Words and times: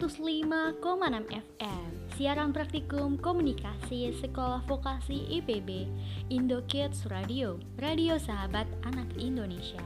105,6 0.00 0.80
FM 1.28 1.88
Siaran 2.16 2.56
Praktikum 2.56 3.20
Komunikasi 3.20 4.16
Sekolah 4.16 4.64
Vokasi 4.64 5.28
IPB 5.28 5.84
Indo 6.32 6.64
Kids 6.64 7.04
Radio 7.12 7.60
Radio 7.76 8.16
Sahabat 8.16 8.64
Anak 8.88 9.12
Indonesia 9.20 9.84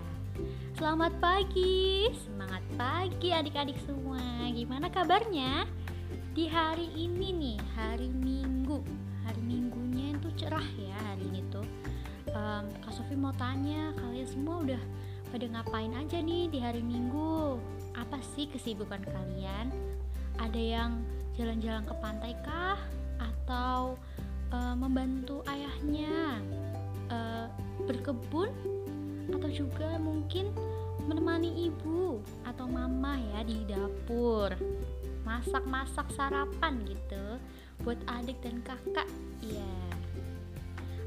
Selamat 0.79 1.19
pagi, 1.19 2.07
semangat 2.15 2.63
pagi 2.79 3.35
adik-adik 3.35 3.75
semua 3.83 4.23
Gimana 4.55 4.87
kabarnya? 4.87 5.67
Di 6.31 6.47
hari 6.47 6.95
ini 6.95 7.35
nih, 7.35 7.59
hari 7.75 8.07
Minggu 8.07 8.87
Hari 9.27 9.43
Minggunya 9.43 10.15
itu 10.15 10.31
cerah 10.39 10.69
ya 10.79 10.95
hari 11.11 11.27
ini 11.27 11.43
tuh 11.51 11.67
um, 12.31 12.71
Kak 12.87 12.95
Sofi 12.95 13.19
mau 13.19 13.35
tanya, 13.35 13.91
kalian 13.99 14.31
semua 14.31 14.63
udah 14.63 14.83
pada 15.35 15.51
ngapain 15.51 15.91
aja 15.99 16.23
nih 16.23 16.47
di 16.47 16.63
hari 16.63 16.87
Minggu? 16.87 17.59
Apa 17.99 18.23
sih 18.23 18.47
kesibukan 18.47 19.03
kalian? 19.03 19.84
Ada 20.39 20.61
yang 20.61 21.03
jalan-jalan 21.39 21.85
ke 21.87 21.95
pantai 21.99 22.33
kah? 22.43 22.79
Atau 23.19 23.99
uh, 24.51 24.75
membantu 24.75 25.43
ayahnya 25.47 26.41
uh, 27.11 27.47
berkebun? 27.87 28.51
Atau 29.31 29.51
juga 29.51 29.99
mungkin 29.99 30.53
menemani 31.05 31.69
ibu 31.69 32.23
atau 32.49 32.65
mama 32.65 33.21
ya 33.21 33.45
di 33.45 33.61
dapur 33.69 34.57
masak-masak 35.25 36.09
sarapan 36.17 36.81
gitu 36.89 37.41
buat 37.85 38.01
adik 38.09 38.41
dan 38.41 38.61
kakak 38.65 39.09
ya 39.45 39.61
yeah. 39.61 39.85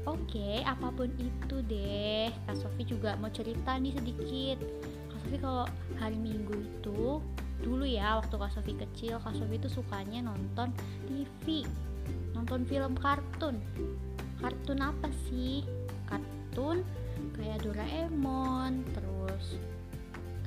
Oke, 0.08 0.64
apa 0.64 0.88
pun 0.88 1.12
itu 1.20 1.60
deh. 1.68 2.32
Kak 2.48 2.56
Sofi 2.56 2.80
juga 2.88 3.12
mau 3.20 3.28
cerita 3.28 3.76
nih 3.76 3.92
sedikit. 3.92 4.56
Kak 5.12 5.20
Sofi 5.20 5.36
kalau 5.36 5.68
hari 6.00 6.16
Minggu 6.16 6.64
itu 6.64 7.20
dulu 7.62 7.84
ya 7.84 8.18
waktu 8.22 8.34
Kak 8.38 8.52
Sofi 8.54 8.72
kecil, 8.78 9.18
Kak 9.18 9.34
Sofi 9.34 9.58
itu 9.58 9.70
sukanya 9.70 10.22
nonton 10.22 10.70
TV, 11.06 11.66
nonton 12.34 12.62
film 12.66 12.94
kartun. 12.98 13.58
Kartun 14.38 14.78
apa 14.78 15.10
sih? 15.26 15.66
Kartun 16.06 16.86
kayak 17.34 17.66
Doraemon, 17.66 18.86
terus 18.94 19.58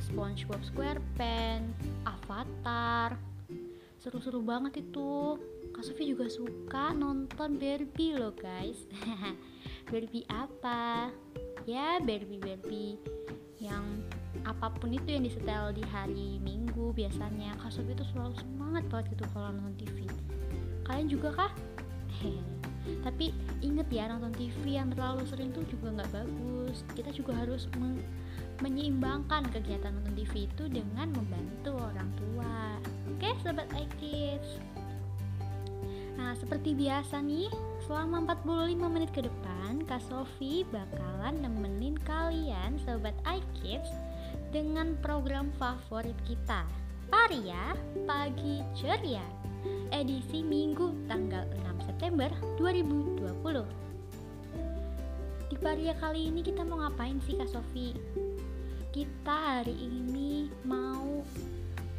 SpongeBob 0.07 0.61
SquarePants, 0.63 1.75
Avatar. 2.07 3.15
Seru-seru 4.01 4.41
banget 4.41 4.81
itu. 4.81 5.37
Kak 5.71 5.87
Sofi 5.87 6.11
juga 6.11 6.27
suka 6.27 6.91
nonton 6.91 7.55
Barbie 7.55 8.17
loh 8.17 8.35
guys. 8.35 8.87
Barbie 9.91 10.27
apa 10.27 11.11
ya 11.63 12.01
Barbie 12.01 12.41
Barbie 12.41 12.97
yang 13.61 13.83
apa 14.45 14.73
pun 14.73 14.89
itu 14.89 15.05
yang 15.13 15.23
disetel 15.23 15.73
di 15.75 15.85
hari 15.89 16.41
Minggu 16.41 16.91
biasanya 16.97 17.53
Kak 17.61 17.77
itu 17.77 18.03
selalu 18.13 18.33
semangat 18.37 18.83
banget 18.89 19.13
gitu 19.17 19.25
kalau 19.33 19.53
nonton 19.53 19.75
TV 19.77 20.09
kalian 20.91 21.07
juga 21.07 21.29
kah? 21.31 21.51
Tapi 23.05 23.31
inget 23.63 23.87
ya 23.87 24.11
nonton 24.11 24.35
TV 24.35 24.75
yang 24.75 24.91
terlalu 24.91 25.23
sering 25.29 25.55
tuh 25.55 25.63
juga 25.71 26.01
nggak 26.01 26.11
bagus. 26.11 26.83
Kita 26.91 27.15
juga 27.15 27.37
harus 27.39 27.71
men 27.79 28.03
menyeimbangkan 28.61 29.49
kegiatan 29.49 29.89
nonton 29.95 30.13
TV 30.13 30.45
itu 30.45 30.63
dengan 30.69 31.09
membantu 31.15 31.79
orang 31.79 32.09
tua. 32.19 32.77
Oke 33.15 33.31
sobat 33.41 33.71
iKids. 33.71 34.59
Nah 36.19 36.35
seperti 36.37 36.75
biasa 36.75 37.23
nih 37.23 37.49
selama 37.87 38.35
45 38.45 38.93
menit 38.93 39.09
ke 39.15 39.25
depan 39.25 39.81
Kak 39.89 40.03
Sofi 40.05 40.67
bakalan 40.69 41.41
nemenin 41.41 41.97
kalian 42.05 42.77
Sobat 42.83 43.15
iKids 43.25 43.89
dengan 44.51 44.99
program 44.99 45.47
favorit 45.55 46.19
kita 46.27 46.67
Paria 47.07 47.71
Pagi 48.03 48.59
Ceria 48.75 49.23
edisi 49.95 50.43
Minggu 50.43 51.07
tanggal 51.07 51.47
6 51.79 51.87
September 51.87 52.27
2020 52.59 53.31
Di 55.47 55.55
Paria 55.55 55.95
kali 55.95 56.27
ini 56.27 56.43
kita 56.43 56.67
mau 56.67 56.83
ngapain 56.83 57.23
sih 57.23 57.39
Kak 57.39 57.47
Sofi? 57.47 57.95
Kita 58.91 59.63
hari 59.63 59.71
ini 59.71 60.51
mau 60.67 61.23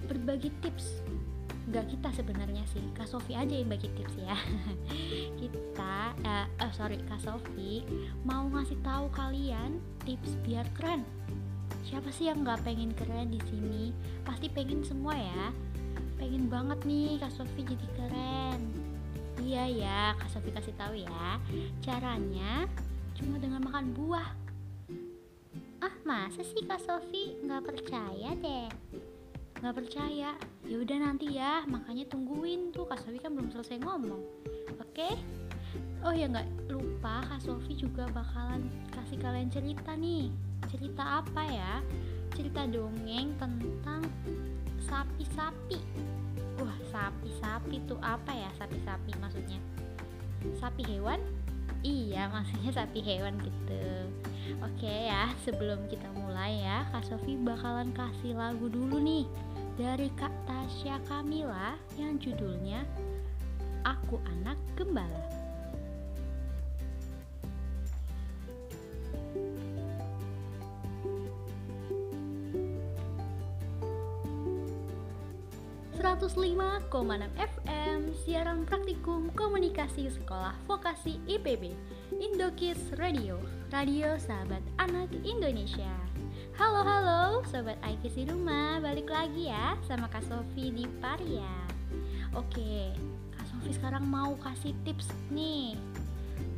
berbagi 0.05 0.53
tips. 0.61 1.01
Nggak 1.73 1.89
kita 1.97 2.09
sebenarnya 2.21 2.69
sih 2.69 2.85
Kak 2.93 3.09
Sofi 3.09 3.33
aja 3.33 3.57
yang 3.57 3.73
bagi 3.73 3.89
tips 3.97 4.12
ya. 4.21 4.37
Kita 5.41 6.12
uh, 6.21 6.47
uh, 6.61 6.73
sorry 6.77 7.01
Kak 7.09 7.25
Sofi 7.25 7.81
mau 8.29 8.45
ngasih 8.53 8.77
tahu 8.85 9.09
kalian 9.09 9.81
tips 10.05 10.37
biar 10.45 10.69
keren 10.77 11.09
siapa 11.82 12.09
sih 12.15 12.31
yang 12.31 12.47
nggak 12.47 12.62
pengen 12.62 12.94
keren 12.94 13.31
di 13.31 13.41
sini? 13.47 13.91
Pasti 14.22 14.47
pengen 14.48 14.87
semua 14.87 15.15
ya. 15.19 15.50
Pengen 16.16 16.47
banget 16.47 16.78
nih 16.87 17.19
Kak 17.19 17.34
Sofi 17.34 17.66
jadi 17.66 17.87
keren. 17.98 18.60
Iya 19.43 19.65
ya 19.66 20.00
Kak 20.15 20.31
Sofi 20.31 20.54
kasih 20.54 20.75
tahu 20.78 20.94
ya. 20.94 21.38
Caranya 21.82 22.70
cuma 23.19 23.37
dengan 23.43 23.66
makan 23.66 23.91
buah. 23.93 24.28
Ah 25.82 25.94
masa 26.06 26.47
sih 26.47 26.62
Kak 26.62 26.78
Sofi? 26.78 27.37
Nggak 27.43 27.75
percaya 27.75 28.31
deh. 28.38 28.70
Nggak 29.59 29.75
percaya. 29.82 30.31
Ya 30.62 30.76
udah 30.78 30.99
nanti 31.03 31.34
ya 31.34 31.66
makanya 31.66 32.06
tungguin 32.06 32.70
tuh. 32.70 32.87
Kak 32.87 33.03
Sofi 33.03 33.19
kan 33.19 33.34
belum 33.34 33.50
selesai 33.50 33.82
ngomong. 33.82 34.22
Oke? 34.78 35.10
okay? 35.10 35.42
Oh 36.05 36.15
ya 36.15 36.27
nggak 36.28 36.72
lupa 36.72 37.22
kak 37.28 37.41
Sofi 37.43 37.77
juga 37.78 38.09
bakalan 38.10 38.66
kasih 38.93 39.19
kalian 39.21 39.49
cerita 39.53 39.93
nih. 39.97 40.33
Cerita 40.71 41.22
apa 41.22 41.43
ya? 41.47 41.83
Cerita 42.33 42.65
dongeng 42.65 43.37
tentang 43.37 44.03
sapi-sapi. 44.88 45.78
Wah 46.61 46.78
sapi-sapi 46.91 47.82
tuh 47.87 47.99
apa 48.00 48.32
ya? 48.32 48.50
Sapi-sapi 48.56 49.12
maksudnya? 49.21 49.61
Sapi 50.59 50.82
hewan? 50.87 51.21
Iya 51.82 52.28
maksudnya 52.34 52.71
sapi 52.72 53.00
hewan 53.03 53.34
gitu. 53.43 53.84
Oke 54.62 55.11
ya, 55.11 55.31
sebelum 55.47 55.87
kita 55.87 56.06
mulai 56.15 56.62
ya, 56.62 56.87
Kak 56.91 57.06
Sofi 57.06 57.38
bakalan 57.38 57.94
kasih 57.94 58.34
lagu 58.34 58.66
dulu 58.66 58.99
nih 58.99 59.27
dari 59.78 60.11
Kak 60.19 60.34
Tasya 60.47 60.99
Kamila 61.06 61.78
yang 61.97 62.19
judulnya 62.19 62.84
Aku 63.82 64.19
Anak 64.38 64.59
Gembala. 64.78 65.42
Enam 76.22 77.34
FM 77.34 78.15
Siaran 78.22 78.62
Praktikum 78.62 79.34
Komunikasi 79.34 80.06
Sekolah 80.06 80.55
Vokasi 80.71 81.19
IPB 81.27 81.75
Indo 82.15 82.47
Kids 82.55 82.94
Radio 82.94 83.43
Radio 83.75 84.15
Sahabat 84.22 84.62
Anak 84.78 85.11
Indonesia. 85.27 85.91
Halo 86.55 86.87
halo 86.87 87.43
sobat 87.50 87.75
Aikis 87.82 88.15
di 88.15 88.31
rumah 88.31 88.78
Balik 88.78 89.11
lagi 89.11 89.50
ya 89.50 89.75
sama 89.82 90.06
Kak 90.06 90.22
Sofi 90.31 90.71
di 90.71 90.87
Paria. 91.03 91.59
Oke 92.38 92.94
Kak 93.34 93.50
Sofi 93.50 93.75
sekarang 93.75 94.06
mau 94.06 94.38
kasih 94.38 94.78
tips 94.87 95.11
nih. 95.34 95.75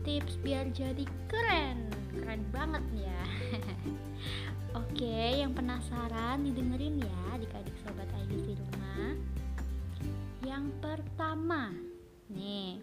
Tips 0.05 0.37
biar 0.45 0.69
jadi 0.77 1.09
keren 1.25 1.89
Keren 2.13 2.45
banget 2.53 2.85
ya. 3.01 3.23
Oke 4.85 5.41
yang 5.41 5.57
penasaran 5.57 6.45
didengerin 6.45 7.01
ya 7.01 7.19
Adik-adik 7.33 7.73
sobat 7.81 8.13
Aikis 8.21 8.54
Yang 10.55 10.71
pertama. 10.79 11.75
Nih 12.31 12.79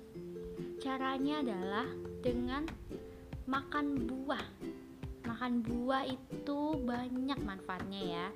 Caranya 0.83 1.39
adalah 1.39 1.87
dengan 2.19 2.67
makan 3.47 4.11
buah. 4.11 4.43
Makan 5.23 5.63
buah 5.63 6.03
itu 6.03 6.59
banyak 6.83 7.39
manfaatnya 7.39 8.01
ya. 8.03 8.27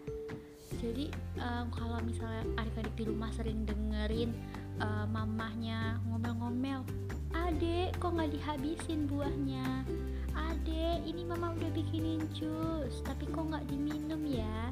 Jadi 0.80 1.12
um, 1.36 1.68
kalau 1.68 2.00
misalnya 2.08 2.48
adik-adik 2.56 2.96
di 2.96 3.04
rumah 3.12 3.28
sering 3.36 3.68
dengerin 3.68 4.32
uh, 4.80 5.04
mamahnya 5.04 6.00
ngomel-ngomel 6.08 6.88
adek 7.36 7.92
kok 8.00 8.16
nggak 8.16 8.32
dihabisin 8.32 9.04
buahnya? 9.04 9.84
Adek 10.32 11.04
ini 11.04 11.28
mama 11.28 11.52
udah 11.52 11.72
bikinin 11.76 12.24
jus 12.32 13.04
tapi 13.04 13.28
kok 13.28 13.52
nggak 13.52 13.68
diminum 13.68 14.24
ya 14.24 14.72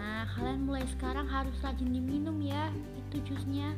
nah 0.00 0.24
kalian 0.32 0.64
mulai 0.64 0.88
sekarang 0.96 1.28
harus 1.28 1.52
rajin 1.60 1.92
diminum 1.92 2.40
ya 2.40 2.72
itu 2.96 3.20
jusnya 3.28 3.76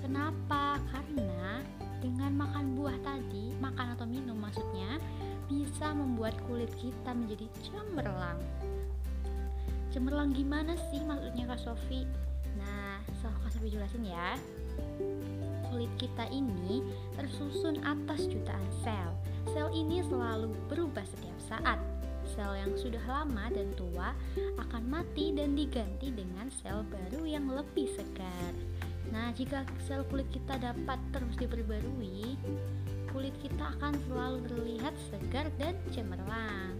kenapa 0.00 0.80
karena 0.88 1.60
dengan 2.00 2.32
makan 2.40 2.78
buah 2.78 2.96
tadi 3.04 3.52
makan 3.60 3.92
atau 3.92 4.06
minum 4.08 4.38
maksudnya 4.40 4.96
bisa 5.48 5.90
membuat 5.96 6.36
kulit 6.44 6.68
kita 6.76 7.10
menjadi 7.16 7.48
cemerlang. 7.64 8.38
Cemerlang 9.88 10.36
gimana 10.36 10.76
sih 10.92 11.00
maksudnya 11.00 11.48
Kak 11.48 11.60
Sofi? 11.64 12.04
Nah, 12.60 13.00
so 13.24 13.32
Kak 13.42 13.50
Sofi 13.56 13.72
jelasin 13.72 14.04
ya. 14.04 14.36
Kulit 15.72 15.88
kita 15.96 16.28
ini 16.28 16.84
tersusun 17.16 17.80
atas 17.80 18.28
jutaan 18.28 18.68
sel. 18.84 19.10
Sel 19.56 19.68
ini 19.72 20.04
selalu 20.04 20.52
berubah 20.68 21.04
setiap 21.08 21.38
saat. 21.48 21.80
Sel 22.38 22.54
yang 22.54 22.70
sudah 22.78 23.02
lama 23.10 23.50
dan 23.50 23.66
tua 23.74 24.14
akan 24.62 24.86
mati 24.86 25.34
dan 25.34 25.58
diganti 25.58 26.14
dengan 26.14 26.46
sel 26.62 26.86
baru 26.86 27.26
yang 27.26 27.50
lebih 27.50 27.90
segar. 27.90 28.54
Nah, 29.10 29.34
jika 29.34 29.66
sel 29.82 30.06
kulit 30.06 30.30
kita 30.30 30.54
dapat 30.54 31.02
terus 31.10 31.34
diperbarui, 31.34 32.38
kulit 33.10 33.34
kita 33.42 33.74
akan 33.74 33.98
selalu 34.06 34.46
terlihat 34.46 34.94
segar 35.10 35.50
dan 35.58 35.74
cemerlang. 35.90 36.78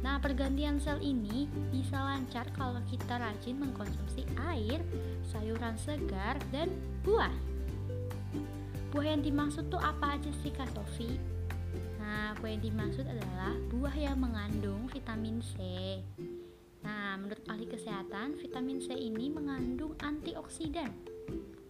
Nah, 0.00 0.16
pergantian 0.16 0.80
sel 0.80 0.96
ini 1.04 1.44
bisa 1.68 2.00
lancar 2.00 2.48
kalau 2.56 2.80
kita 2.88 3.20
rajin 3.20 3.60
mengkonsumsi 3.60 4.24
air, 4.48 4.80
sayuran 5.28 5.76
segar, 5.76 6.40
dan 6.48 6.72
buah. 7.04 7.36
Buah 8.96 9.12
yang 9.12 9.20
dimaksud 9.20 9.68
tuh 9.68 9.82
apa 9.82 10.16
aja 10.16 10.32
sih 10.40 10.48
Kak 10.56 10.72
Sofi? 10.72 11.33
Nah, 12.04 12.36
buah 12.36 12.52
yang 12.52 12.62
dimaksud 12.68 13.08
adalah 13.08 13.56
buah 13.72 13.96
yang 13.96 14.20
mengandung 14.20 14.84
vitamin 14.92 15.40
C. 15.40 15.56
Nah, 16.84 17.16
menurut 17.16 17.40
ahli 17.48 17.64
kesehatan, 17.64 18.36
vitamin 18.36 18.84
C 18.84 18.92
ini 18.92 19.32
mengandung 19.32 19.96
antioksidan 20.04 20.92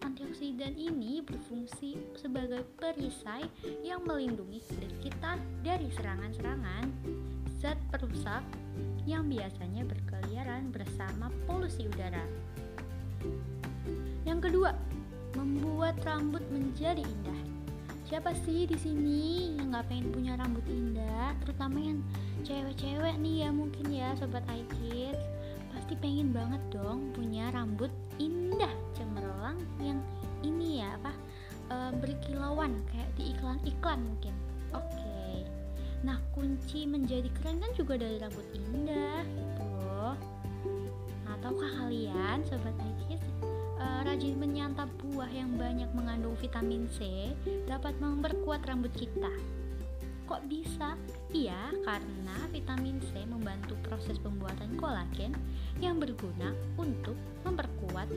Antioksidan 0.05 0.77
ini 0.77 1.25
berfungsi 1.25 1.97
sebagai 2.13 2.61
perisai 2.77 3.41
yang 3.81 4.05
melindungi 4.05 4.61
kulit 4.69 4.93
kita 5.01 5.33
dari 5.65 5.89
serangan-serangan 5.97 6.85
zat 7.57 7.79
perusak 7.89 8.45
yang 9.09 9.25
biasanya 9.25 9.81
berkeliaran 9.81 10.69
bersama 10.69 11.33
polusi 11.49 11.89
udara. 11.89 12.21
Yang 14.29 14.39
kedua, 14.51 14.77
membuat 15.33 15.97
rambut 16.05 16.45
menjadi 16.53 17.01
indah. 17.01 17.54
Siapa 18.05 18.37
sih 18.45 18.69
di 18.69 18.77
sini 18.77 19.57
yang 19.57 19.73
nggak 19.73 19.89
pengen 19.89 20.13
punya 20.13 20.37
rambut 20.37 20.61
indah, 20.69 21.33
terutama 21.41 21.81
yang 21.81 21.99
cewek-cewek 22.45 23.17
nih 23.17 23.35
ya 23.41 23.49
mungkin 23.49 23.85
ya 23.89 24.13
sobat 24.21 24.45
iKids 24.45 25.17
pasti 25.73 25.97
pengen 25.97 26.29
banget 26.29 26.61
dong 26.69 27.09
punya 27.17 27.49
rambut 27.49 27.89
indah 28.21 28.69
cemerlang 28.93 29.57
yang 29.81 29.97
ini 30.45 30.85
ya 30.85 30.93
apa 31.01 31.11
e, 31.73 31.75
berkilauan 31.97 32.77
kayak 32.93 33.09
di 33.17 33.33
iklan-iklan 33.33 33.97
mungkin. 33.97 34.35
Oke. 34.77 34.85
Okay. 34.85 35.35
nah 36.05 36.21
kunci 36.37 36.85
menjadi 36.85 37.25
keren 37.41 37.57
kan 37.57 37.73
juga 37.73 37.97
dari 37.97 38.21
rambut 38.21 38.45
indah 38.53 39.25
gitu 39.25 39.63
loh. 39.81 40.13
Nah 41.25 41.35
kalian 41.41 42.45
sobat 42.45 42.77
Aikis 42.77 43.25
e, 43.41 43.54
rajin 44.03 44.35
menyantap 44.39 44.89
buah 45.01 45.29
yang 45.29 45.55
banyak 45.55 45.89
mengandung 45.93 46.37
vitamin 46.39 46.89
C 46.91 47.31
dapat 47.69 47.97
memperkuat 48.01 48.63
rambut 48.65 48.91
kita 48.95 49.31
Kok 50.25 50.41
bisa? 50.49 50.97
Iya, 51.29 51.69
karena 51.85 52.49
vitamin 52.49 52.97
C 52.97 53.21
membantu 53.29 53.77
proses 53.85 54.17
pembuatan 54.17 54.73
kolagen 54.73 55.37
yang 55.77 56.01
berguna 56.01 56.49
untuk 56.81 57.13
memperkuat 57.45 58.09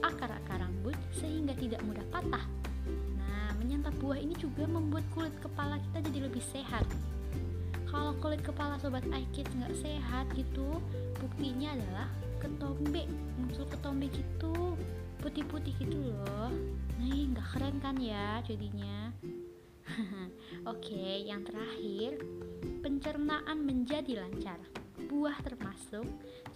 akar-akar 0.00 0.64
rambut 0.64 0.96
sehingga 1.12 1.52
tidak 1.52 1.84
mudah 1.84 2.04
patah. 2.08 2.48
Nah, 3.20 3.52
menyantap 3.60 3.92
buah 4.00 4.16
ini 4.16 4.32
juga 4.40 4.64
membuat 4.64 5.04
kulit 5.12 5.36
kepala 5.44 5.76
kita 5.84 6.08
jadi 6.08 6.32
lebih 6.32 6.40
sehat. 6.48 6.88
Kalau 7.92 8.16
kulit 8.24 8.40
kepala 8.40 8.80
sobat 8.80 9.04
iKids 9.04 9.52
nggak 9.52 9.76
sehat 9.84 10.32
gitu, 10.32 10.80
buktinya 11.20 11.76
adalah 11.76 12.08
ketombe, 12.40 13.04
muncul 13.36 13.68
ketombe 13.68 14.08
gitu, 14.08 14.80
putih-putih 15.20 15.76
gitu 15.76 15.96
loh. 16.00 16.50
Nih, 16.96 17.28
nggak 17.30 17.48
keren 17.54 17.76
kan 17.78 17.96
ya 18.00 18.40
jadinya? 18.44 19.12
Oke, 20.72 21.24
yang 21.24 21.44
terakhir, 21.44 22.20
pencernaan 22.80 23.64
menjadi 23.64 24.24
lancar. 24.24 24.58
Buah 25.10 25.36
termasuk 25.42 26.06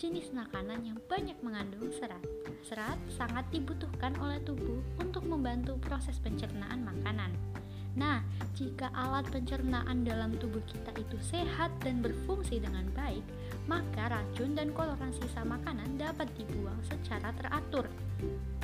jenis 0.00 0.30
makanan 0.32 0.84
yang 0.84 0.98
banyak 1.08 1.36
mengandung 1.44 1.90
serat. 1.92 2.22
Serat 2.64 2.96
sangat 3.12 3.44
dibutuhkan 3.52 4.16
oleh 4.20 4.40
tubuh 4.44 4.80
untuk 5.00 5.26
membantu 5.28 5.76
proses 5.80 6.16
pencernaan 6.20 6.84
makanan. 6.84 7.53
Nah, 7.94 8.26
jika 8.58 8.90
alat 8.90 9.22
pencernaan 9.30 10.02
dalam 10.02 10.34
tubuh 10.42 10.62
kita 10.66 10.90
itu 10.98 11.14
sehat 11.22 11.70
dan 11.86 12.02
berfungsi 12.02 12.58
dengan 12.58 12.90
baik, 12.90 13.22
maka 13.70 14.10
racun 14.10 14.58
dan 14.58 14.74
kotoran 14.74 15.14
sisa 15.14 15.46
makanan 15.46 15.94
dapat 15.94 16.26
dibuang 16.34 16.78
secara 16.82 17.30
teratur. 17.38 17.86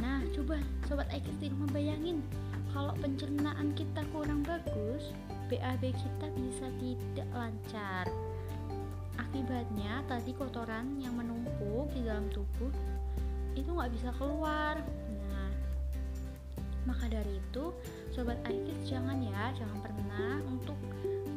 Nah, 0.03 0.27
coba 0.35 0.59
sobat 0.91 1.07
Aikis 1.15 1.39
di 1.39 1.47
rumah 1.55 1.71
bayangin, 1.71 2.19
kalau 2.75 2.95
pencernaan 2.99 3.71
kita 3.79 4.03
kurang 4.11 4.43
bagus, 4.43 5.15
BAB 5.47 5.83
kita 5.95 6.27
bisa 6.35 6.67
tidak 6.83 7.29
lancar. 7.35 8.07
Akibatnya 9.19 10.03
tadi 10.11 10.35
kotoran 10.35 10.99
yang 10.99 11.15
menumpuk 11.15 11.91
di 11.95 12.03
dalam 12.03 12.27
tubuh 12.35 12.71
itu 13.55 13.67
nggak 13.67 13.91
bisa 13.95 14.11
keluar. 14.19 14.79
Maka 16.89 17.09
dari 17.13 17.41
itu, 17.41 17.75
sobat 18.13 18.41
Aikis 18.49 18.89
jangan 18.89 19.21
ya, 19.21 19.53
jangan 19.57 19.79
pernah 19.85 20.41
untuk 20.49 20.79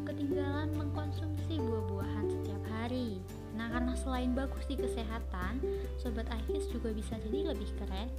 ketinggalan 0.08 0.72
mengkonsumsi 0.76 1.60
buah-buahan 1.60 2.28
setiap 2.32 2.64
hari. 2.80 3.20
Nah, 3.54 3.70
karena 3.70 3.94
selain 3.96 4.32
bagus 4.34 4.64
di 4.68 4.76
kesehatan, 4.80 5.64
sobat 6.00 6.28
Aikis 6.32 6.68
juga 6.72 6.92
bisa 6.92 7.20
jadi 7.30 7.56
lebih 7.56 7.70
keren 7.80 8.10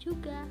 juga. 0.00 0.48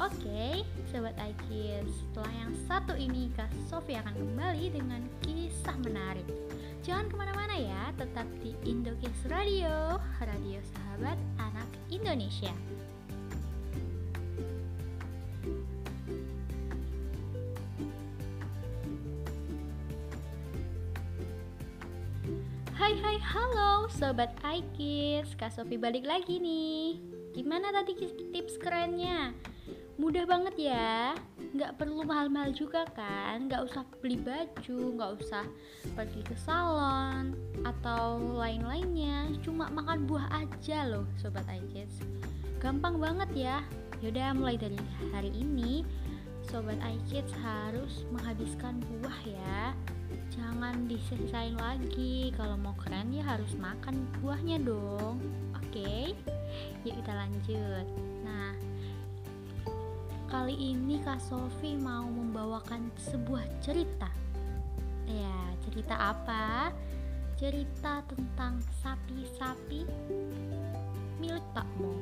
Oke, 0.00 0.66
Sobat 0.90 1.14
Aikis, 1.20 1.86
setelah 1.86 2.32
yang 2.34 2.52
satu 2.66 2.96
ini 2.98 3.30
Kak 3.38 3.52
Sofi 3.70 3.94
akan 3.94 4.16
kembali 4.18 4.74
dengan 4.74 5.04
kisah 5.22 5.78
menarik 5.78 6.26
Jangan 6.82 7.06
ke 7.06 7.14
mana-mana 7.14 7.54
ya, 7.54 7.94
tetap 7.94 8.26
di 8.42 8.50
Indokis 8.66 9.14
Radio, 9.30 10.02
radio 10.18 10.58
sahabat 10.74 11.14
anak 11.38 11.70
Indonesia 11.94 12.50
halo 23.22 23.86
Sobat 23.86 24.34
Aikis, 24.42 25.38
Kak 25.38 25.54
Sofi 25.54 25.78
balik 25.78 26.02
lagi 26.02 26.42
nih. 26.42 26.98
Gimana 27.30 27.70
tadi 27.70 27.94
tips 28.34 28.58
kerennya? 28.58 29.30
mudah 30.00 30.26
banget 30.26 30.74
ya. 30.74 31.14
Nggak 31.54 31.78
perlu 31.78 32.02
mahal-mahal 32.02 32.50
juga 32.50 32.82
kan? 32.90 33.46
Nggak 33.46 33.70
usah 33.70 33.86
beli 34.02 34.18
baju 34.18 34.98
nggak 34.98 35.10
usah 35.22 35.44
pergi 35.94 36.26
ke 36.26 36.34
salon 36.34 37.38
atau 37.62 38.18
lain-lainnya. 38.18 39.30
Cuma 39.46 39.70
makan 39.70 40.10
buah 40.10 40.26
aja 40.42 40.90
loh 40.90 41.06
sobat 41.22 41.46
iKids. 41.46 42.02
Gampang 42.58 42.98
banget 42.98 43.30
ya. 43.36 43.56
Yaudah 44.02 44.34
mulai 44.34 44.58
dari 44.58 44.80
hari 45.14 45.30
ini 45.30 45.86
sobat 46.50 46.82
iKids 46.82 47.30
harus 47.38 48.02
menghabiskan 48.10 48.82
buah 48.82 49.18
ya 49.22 49.60
jangan 50.32 50.88
disisain 50.88 51.54
lagi 51.60 52.32
kalau 52.32 52.56
mau 52.56 52.72
keren 52.80 53.12
ya 53.12 53.24
harus 53.24 53.52
makan 53.60 54.08
buahnya 54.20 54.60
dong 54.64 55.20
oke 55.52 55.68
okay? 55.68 56.16
yuk 56.84 56.96
kita 57.00 57.12
lanjut 57.12 57.86
nah 58.24 58.56
Kali 60.32 60.56
ini 60.56 60.96
Kak 61.04 61.20
Sofi 61.20 61.76
mau 61.76 62.08
membawakan 62.08 62.88
sebuah 62.96 63.44
cerita. 63.60 64.08
Ya, 65.04 65.36
cerita 65.60 65.92
apa? 65.92 66.72
Cerita 67.36 68.00
tentang 68.08 68.56
sapi-sapi 68.80 69.84
milik 71.20 71.44
Pak 71.52 71.68
Mo. 71.76 72.00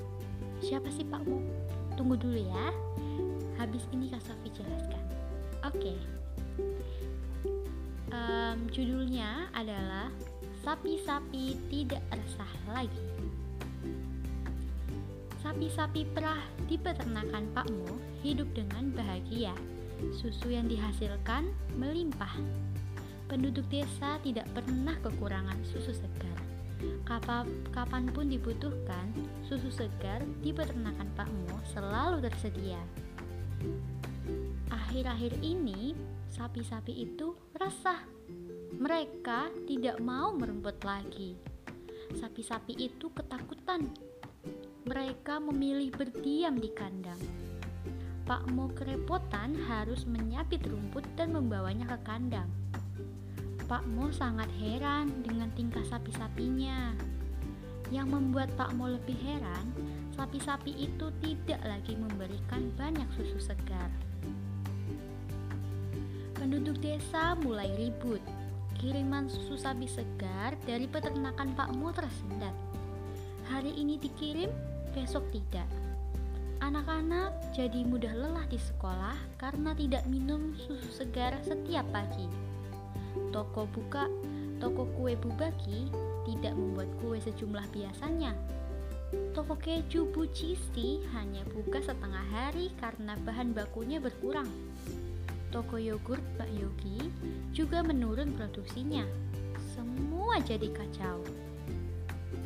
Siapa 0.62 0.86
sih 0.94 1.02
Pak 1.10 1.26
Mo? 1.26 1.42
Tunggu 1.98 2.14
dulu 2.14 2.38
ya. 2.38 2.70
Habis 3.58 3.82
ini 3.90 4.14
Kak 4.14 4.22
Sofi 4.22 4.54
jelaskan. 4.54 5.02
Oke. 5.66 5.98
Um, 8.10 8.66
judulnya 8.74 9.48
adalah 9.54 10.10
Sapi-sapi 10.60 11.56
tidak 11.72 12.04
resah 12.12 12.52
lagi. 12.68 13.04
Sapi-sapi 15.40 16.04
perah 16.12 16.44
di 16.68 16.76
peternakan 16.76 17.48
Pak 17.56 17.72
Mo 17.72 17.96
hidup 18.20 18.44
dengan 18.52 18.92
bahagia. 18.92 19.56
Susu 20.12 20.52
yang 20.52 20.68
dihasilkan 20.68 21.48
melimpah. 21.80 22.36
Penduduk 23.24 23.64
desa 23.72 24.20
tidak 24.20 24.52
pernah 24.52 24.92
kekurangan 25.00 25.56
susu 25.64 25.96
segar. 25.96 26.36
kapan 27.72 28.08
pun 28.12 28.28
dibutuhkan, 28.28 29.12
susu 29.48 29.72
segar 29.72 30.20
di 30.44 30.52
peternakan 30.52 31.08
Pak 31.16 31.28
Mo 31.28 31.56
selalu 31.72 32.20
tersedia. 32.28 32.80
Akhir-akhir 34.68 35.40
ini, 35.40 35.96
sapi-sapi 36.30 36.94
itu 36.94 37.34
resah. 37.58 38.06
Mereka 38.78 39.66
tidak 39.66 39.98
mau 39.98 40.30
merumput 40.32 40.78
lagi. 40.86 41.34
Sapi-sapi 42.16 42.78
itu 42.78 43.10
ketakutan 43.10 43.90
mereka 44.88 45.36
memilih 45.36 45.92
berdiam 45.92 46.56
di 46.56 46.72
kandang. 46.72 47.20
Pak 48.24 48.46
Mo 48.54 48.70
kerepotan 48.72 49.58
harus 49.68 50.06
menyapit 50.08 50.62
rumput 50.64 51.04
dan 51.18 51.34
membawanya 51.34 51.84
ke 51.94 51.98
kandang. 52.06 52.48
Pak 53.66 53.86
Mo 53.90 54.10
sangat 54.10 54.48
heran 54.58 55.22
dengan 55.22 55.50
tingkah 55.54 55.82
sapi-sapinya. 55.86 56.94
Yang 57.90 58.06
membuat 58.10 58.54
Pak 58.54 58.74
Mo 58.78 58.86
lebih 58.86 59.18
heran, 59.18 59.66
sapi-sapi 60.14 60.74
itu 60.74 61.10
tidak 61.22 61.60
lagi 61.66 61.98
memberikan 61.98 62.70
banyak 62.78 63.06
susu 63.18 63.38
segar. 63.42 63.90
Penduduk 66.50 66.82
desa 66.82 67.38
mulai 67.46 67.70
ribut. 67.78 68.18
Kiriman 68.74 69.30
susu 69.30 69.54
sapi 69.54 69.86
segar 69.86 70.58
dari 70.66 70.90
peternakan 70.90 71.54
Pak 71.54 71.78
Mo 71.78 71.94
tersendat. 71.94 72.50
Hari 73.46 73.70
ini 73.70 73.94
dikirim, 74.02 74.50
besok 74.90 75.22
tidak. 75.30 75.70
Anak-anak 76.58 77.54
jadi 77.54 77.86
mudah 77.86 78.10
lelah 78.10 78.42
di 78.50 78.58
sekolah 78.58 79.14
karena 79.38 79.78
tidak 79.78 80.02
minum 80.10 80.50
susu 80.58 80.90
segar 80.90 81.38
setiap 81.46 81.86
pagi. 81.94 82.26
Toko 83.30 83.70
buka, 83.70 84.10
toko 84.58 84.90
kue 84.98 85.14
bubaki 85.14 85.86
tidak 86.26 86.58
membuat 86.58 86.90
kue 86.98 87.22
sejumlah 87.22 87.70
biasanya. 87.70 88.34
Toko 89.38 89.54
keju 89.54 90.02
Bu 90.10 90.26
Cisti 90.34 90.98
hanya 91.14 91.46
buka 91.54 91.78
setengah 91.78 92.26
hari 92.34 92.74
karena 92.82 93.14
bahan 93.22 93.54
bakunya 93.54 94.02
berkurang. 94.02 94.50
Toko 95.50 95.82
yogurt 95.82 96.22
Pak 96.38 96.46
Yogi 96.54 97.10
juga 97.50 97.82
menurun 97.82 98.30
produksinya. 98.38 99.02
Semua 99.74 100.38
jadi 100.46 100.70
kacau. 100.70 101.26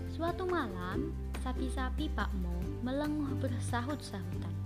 Suatu 0.09 0.49
malam, 0.49 1.13
sapi-sapi 1.45 2.09
Pak 2.17 2.33
Mo 2.41 2.57
melenguh 2.81 3.37
bersahut-sahutan. 3.45 4.57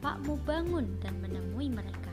Pak 0.00 0.16
Mu 0.24 0.40
bangun 0.48 0.96
dan 1.04 1.20
menemui 1.20 1.68
mereka. 1.68 2.08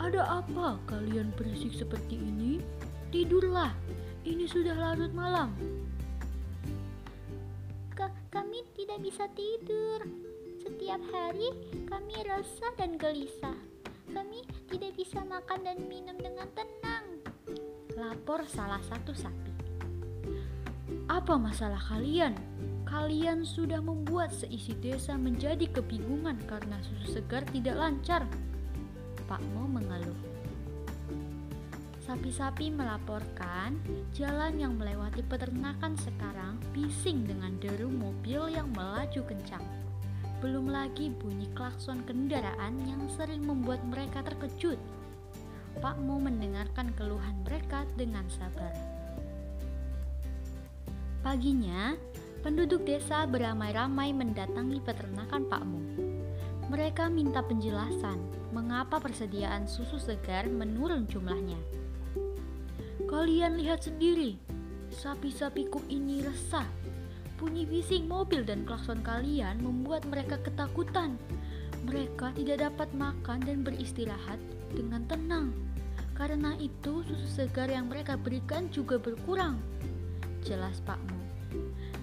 Ada 0.00 0.40
apa 0.40 0.80
kalian 0.88 1.28
berisik 1.36 1.76
seperti 1.76 2.16
ini? 2.16 2.64
Tidurlah, 3.12 3.76
ini 4.24 4.48
sudah 4.48 4.72
larut 4.72 5.12
malam. 5.12 5.52
K 7.92 8.08
kami 8.32 8.64
tidak 8.72 9.04
bisa 9.04 9.28
tidur. 9.36 10.00
Setiap 10.84 11.16
hari 11.16 11.48
kami 11.88 12.12
resah 12.28 12.68
dan 12.76 13.00
gelisah. 13.00 13.56
Kami 14.04 14.44
tidak 14.68 14.92
bisa 15.00 15.24
makan 15.24 15.64
dan 15.64 15.80
minum 15.88 16.12
dengan 16.20 16.44
tenang. 16.52 17.24
Lapor 17.96 18.44
salah 18.44 18.84
satu 18.84 19.16
sapi. 19.16 19.48
Apa 21.08 21.40
masalah 21.40 21.80
kalian? 21.88 22.36
Kalian 22.84 23.48
sudah 23.48 23.80
membuat 23.80 24.28
seisi 24.36 24.76
desa 24.76 25.16
menjadi 25.16 25.72
kebingungan 25.72 26.36
karena 26.44 26.76
susu 26.84 27.16
segar 27.16 27.48
tidak 27.48 27.80
lancar. 27.80 28.28
Pak 29.24 29.40
Mo 29.56 29.64
mengeluh. 29.64 30.20
Sapi-sapi 32.04 32.68
melaporkan 32.68 33.80
jalan 34.12 34.60
yang 34.60 34.76
melewati 34.76 35.24
peternakan 35.24 35.96
sekarang 35.96 36.60
bising 36.76 37.24
dengan 37.24 37.56
deru 37.56 37.88
mobil 37.88 38.52
yang 38.52 38.68
melaju 38.76 39.24
kencang. 39.24 39.83
Belum 40.44 40.68
lagi 40.68 41.08
bunyi 41.08 41.48
klakson 41.56 42.04
kendaraan 42.04 42.76
yang 42.84 43.08
sering 43.16 43.48
membuat 43.48 43.80
mereka 43.88 44.20
terkejut. 44.20 44.76
Pak 45.80 45.96
Mo 46.04 46.20
mendengarkan 46.20 46.92
keluhan 46.92 47.40
mereka 47.48 47.88
dengan 47.96 48.28
sabar. 48.28 48.76
Paginya, 51.24 51.96
Penduduk 52.44 52.84
desa 52.84 53.24
beramai-ramai 53.24 54.12
mendatangi 54.12 54.76
peternakan 54.84 55.48
Pak 55.48 55.64
Mu. 55.64 55.80
Mereka 56.68 57.08
minta 57.08 57.40
penjelasan 57.40 58.20
mengapa 58.52 59.00
persediaan 59.00 59.64
susu 59.64 59.96
segar 59.96 60.44
menurun 60.52 61.08
jumlahnya. 61.08 61.56
Kalian 63.08 63.56
lihat 63.56 63.88
sendiri, 63.88 64.36
sapi-sapiku 64.92 65.80
ini 65.88 66.20
resah. 66.20 66.68
Bunyi 67.34 67.66
bising 67.66 68.06
mobil 68.06 68.46
dan 68.46 68.62
klakson 68.62 69.02
kalian 69.02 69.58
membuat 69.58 70.06
mereka 70.06 70.38
ketakutan. 70.38 71.18
Mereka 71.82 72.30
tidak 72.38 72.70
dapat 72.70 72.88
makan 72.94 73.42
dan 73.42 73.66
beristirahat 73.66 74.38
dengan 74.70 75.02
tenang. 75.10 75.50
Karena 76.14 76.54
itu, 76.62 77.02
susu 77.02 77.26
segar 77.26 77.66
yang 77.66 77.90
mereka 77.90 78.14
berikan 78.14 78.70
juga 78.70 79.02
berkurang. 79.02 79.58
Jelas 80.46 80.78
Pak 80.86 81.02
Mu. 81.10 81.18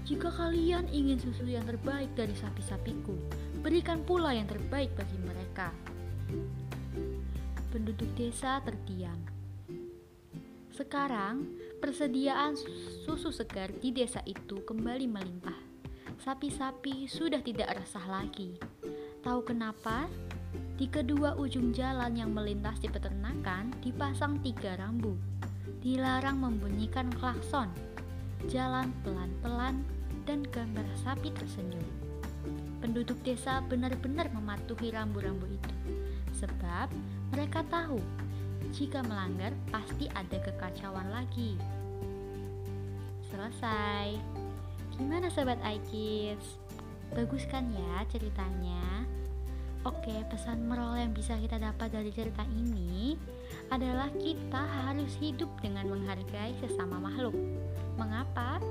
Jika 0.03 0.27
kalian 0.27 0.91
ingin 0.91 1.15
susu 1.15 1.47
yang 1.47 1.63
terbaik 1.63 2.11
dari 2.11 2.35
sapi-sapiku, 2.35 3.15
berikan 3.63 4.03
pula 4.03 4.35
yang 4.35 4.51
terbaik 4.51 4.91
bagi 4.99 5.15
mereka. 5.23 5.71
Penduduk 7.71 8.11
desa 8.19 8.59
terdiam. 8.67 9.15
Sekarang, 10.75 11.47
persediaan 11.81 12.53
susu 13.03 13.33
segar 13.33 13.73
di 13.81 13.89
desa 13.89 14.21
itu 14.29 14.61
kembali 14.61 15.09
melimpah. 15.09 15.57
Sapi-sapi 16.21 17.09
sudah 17.09 17.41
tidak 17.41 17.81
resah 17.81 18.05
lagi. 18.05 18.53
Tahu 19.25 19.41
kenapa? 19.41 20.05
Di 20.77 20.85
kedua 20.85 21.33
ujung 21.41 21.73
jalan 21.73 22.13
yang 22.13 22.29
melintas 22.29 22.77
di 22.77 22.87
peternakan 22.87 23.73
dipasang 23.81 24.37
tiga 24.45 24.77
rambu. 24.77 25.17
Dilarang 25.81 26.37
membunyikan 26.37 27.09
klakson 27.17 27.73
jalan 28.49 28.89
pelan-pelan, 29.05 29.85
dan 30.25 30.45
gambar 30.49 30.85
sapi 31.01 31.29
tersenyum. 31.33 31.85
Penduduk 32.81 33.17
desa 33.21 33.61
benar-benar 33.65 34.29
mematuhi 34.33 34.89
rambu-rambu 34.89 35.45
itu, 35.49 35.73
sebab 36.33 36.89
mereka 37.33 37.61
tahu 37.69 38.01
jika 38.71 39.03
melanggar 39.03 39.51
pasti 39.69 40.07
ada 40.15 40.37
kekacauan 40.39 41.11
lagi. 41.11 41.59
Selesai. 43.31 44.15
Gimana 44.95 45.27
sobat 45.31 45.59
iKids? 45.63 46.59
Bagus 47.11 47.43
kan 47.51 47.67
ya 47.75 48.07
ceritanya? 48.07 49.07
Oke, 49.81 50.13
pesan 50.29 50.69
moral 50.69 50.93
yang 50.93 51.11
bisa 51.11 51.33
kita 51.41 51.57
dapat 51.57 51.89
dari 51.89 52.13
cerita 52.13 52.45
ini 52.53 53.17
adalah 53.73 54.13
kita 54.13 54.61
harus 54.61 55.09
hidup 55.17 55.49
dengan 55.57 55.89
menghargai 55.89 56.53
sesama 56.61 57.01
makhluk. 57.01 57.33
Mengapa? 57.97 58.61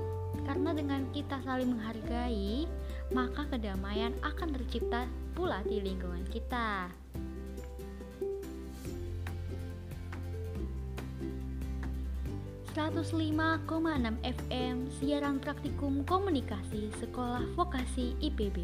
Karena 0.47 0.71
dengan 0.71 1.03
kita 1.11 1.43
saling 1.43 1.75
menghargai, 1.75 2.63
maka 3.11 3.43
kedamaian 3.51 4.15
akan 4.23 4.55
tercipta 4.55 5.03
pula 5.35 5.59
di 5.67 5.83
lingkungan 5.83 6.23
kita. 6.31 6.87
Enam 12.71 14.15
FM 14.23 14.87
siaran 14.95 15.43
praktikum 15.43 16.07
komunikasi 16.07 16.87
Sekolah 17.03 17.43
Vokasi 17.59 18.15
IPB 18.23 18.63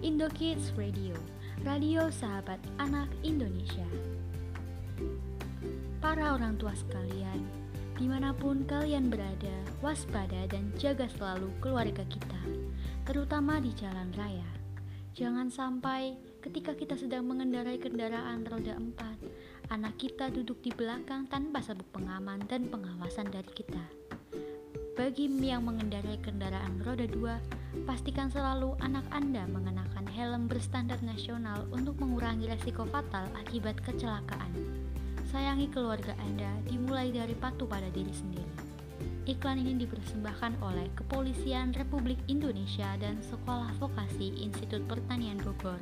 Indo 0.00 0.32
Kids 0.32 0.72
Radio 0.72 1.12
Radio 1.60 2.08
Sahabat 2.08 2.56
Anak 2.80 3.12
Indonesia. 3.20 3.84
Para 6.00 6.32
orang 6.32 6.56
tua 6.56 6.72
sekalian, 6.72 7.44
di 8.00 8.08
mana 8.08 8.32
pun 8.32 8.64
kalian 8.64 9.12
berada, 9.12 9.52
waspada 9.84 10.48
dan 10.48 10.72
jaga 10.80 11.04
selalu 11.12 11.52
keluarga 11.60 12.08
kita, 12.08 12.40
terutama 13.04 13.60
di 13.60 13.76
jalan 13.76 14.08
raya. 14.16 14.61
Jangan 15.12 15.52
sampai 15.52 16.16
ketika 16.40 16.72
kita 16.72 16.96
sedang 16.96 17.28
mengendarai 17.28 17.76
kendaraan 17.76 18.48
roda 18.48 18.72
empat, 18.72 19.20
anak 19.68 20.00
kita 20.00 20.32
duduk 20.32 20.64
di 20.64 20.72
belakang 20.72 21.28
tanpa 21.28 21.60
sabuk 21.60 21.84
pengaman 21.92 22.40
dan 22.48 22.72
pengawasan 22.72 23.28
dari 23.28 23.52
kita. 23.52 23.84
Bagi 24.96 25.28
yang 25.44 25.68
mengendarai 25.68 26.16
kendaraan 26.24 26.80
roda 26.80 27.04
dua, 27.04 27.36
pastikan 27.84 28.32
selalu 28.32 28.72
anak 28.80 29.04
Anda 29.12 29.44
mengenakan 29.52 30.08
helm 30.08 30.48
berstandar 30.48 31.00
nasional 31.04 31.68
untuk 31.68 32.00
mengurangi 32.00 32.48
resiko 32.48 32.88
fatal 32.88 33.28
akibat 33.36 33.84
kecelakaan. 33.84 34.52
Sayangi 35.28 35.68
keluarga 35.68 36.16
Anda 36.24 36.56
dimulai 36.64 37.12
dari 37.12 37.36
patuh 37.36 37.68
pada 37.68 37.88
diri 37.92 38.12
sendiri. 38.16 38.51
Iklan 39.22 39.62
ini 39.62 39.86
dipersembahkan 39.86 40.58
oleh 40.66 40.90
Kepolisian 40.98 41.70
Republik 41.78 42.18
Indonesia 42.26 42.98
dan 42.98 43.22
Sekolah 43.22 43.70
Vokasi 43.78 44.34
Institut 44.42 44.82
Pertanian 44.90 45.38
Bogor. 45.38 45.78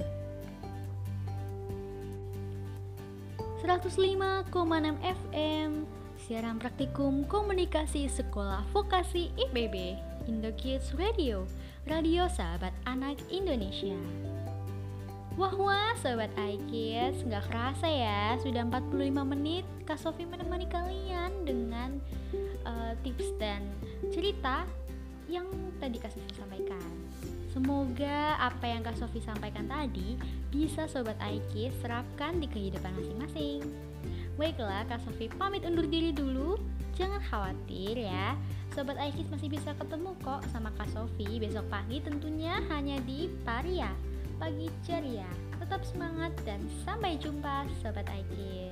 105,6 3.64 4.52
FM 5.00 5.88
Siaran 6.20 6.60
Praktikum 6.60 7.24
Komunikasi 7.24 8.12
Sekolah 8.12 8.60
Vokasi 8.76 9.32
IPB 9.36 9.96
Indo 10.28 10.52
Kids 10.60 10.92
Radio 11.00 11.48
Radio 11.88 12.28
Sahabat 12.28 12.76
Anak 12.84 13.16
Indonesia. 13.32 13.96
Wah 15.40 15.56
wah 15.56 15.96
Sobat 15.96 16.28
iKids, 16.36 17.24
nggak 17.24 17.48
kerasa 17.48 17.88
ya 17.88 18.36
Sudah 18.44 18.68
45 18.68 19.16
menit 19.24 19.64
Kak 19.88 19.96
Sofi 19.96 20.28
menemani 20.28 20.68
kalian 20.68 21.32
dengan 21.48 22.04
uh, 22.90 22.98
tips 23.06 23.30
dan 23.38 23.62
cerita 24.10 24.66
yang 25.30 25.46
tadi 25.78 26.02
Kak 26.02 26.10
Sofi 26.10 26.34
sampaikan 26.34 26.90
Semoga 27.54 28.38
apa 28.38 28.66
yang 28.66 28.82
Kak 28.82 28.98
Sofi 28.98 29.22
sampaikan 29.22 29.70
tadi 29.70 30.18
bisa 30.50 30.90
Sobat 30.90 31.18
iKids 31.22 31.78
serapkan 31.82 32.42
di 32.42 32.50
kehidupan 32.50 32.90
masing-masing 32.98 33.62
Baiklah, 34.40 34.88
Kak 34.88 35.04
Sofi 35.04 35.28
pamit 35.36 35.68
undur 35.68 35.84
diri 35.84 36.16
dulu. 36.16 36.56
Jangan 36.96 37.20
khawatir 37.28 38.08
ya, 38.08 38.32
Sobat 38.72 38.96
Aikis 38.96 39.28
masih 39.28 39.52
bisa 39.52 39.76
ketemu 39.76 40.16
kok 40.24 40.40
sama 40.48 40.72
Kak 40.80 40.88
Sofi 40.96 41.36
besok 41.36 41.68
pagi 41.68 42.00
tentunya 42.00 42.56
hanya 42.72 42.96
di 43.04 43.28
Paria. 43.44 43.92
Pagi 44.40 44.72
ceria, 44.88 45.28
tetap 45.60 45.84
semangat 45.84 46.32
dan 46.48 46.64
sampai 46.88 47.20
jumpa 47.20 47.68
Sobat 47.84 48.08
Aikis. 48.08 48.69